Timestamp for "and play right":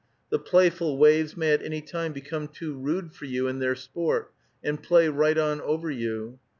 4.63-5.37